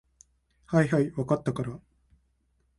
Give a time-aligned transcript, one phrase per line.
[0.65, 1.79] はいはい、分かったから。